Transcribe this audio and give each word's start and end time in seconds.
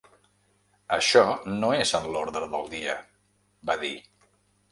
Això 0.95 1.21
no 1.57 1.67
és 1.81 1.91
en 2.01 2.09
l’ordre 2.15 2.49
del 2.55 2.65
dia, 2.73 2.95
va 3.71 3.79
dir. 3.85 3.95